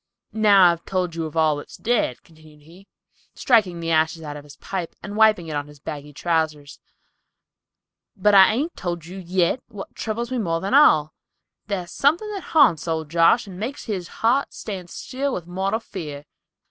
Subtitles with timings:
[0.33, 2.87] "I've now told you of all that's dead," continued he,
[3.35, 6.79] striking the ashes out of his pipe and wiping it on his bagging trousers,
[8.17, 11.13] "but I hain't told you yit what troubles me more than all.
[11.67, 16.25] Thar's something haunts old Josh, and makes his heart stand still with mortal fear.